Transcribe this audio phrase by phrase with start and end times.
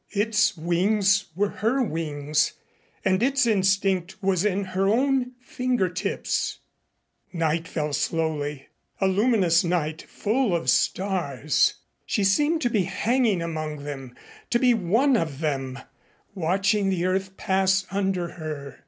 [0.15, 2.53] Its wings were her wings
[3.05, 6.57] and its instinct was in her own fingertips.
[7.31, 8.67] Night fell slowly,
[8.99, 11.75] a luminous night full of stars.
[12.03, 14.15] She seemed to be hanging among them
[14.49, 15.77] to be one of them
[16.33, 18.79] watching the earth pass under her.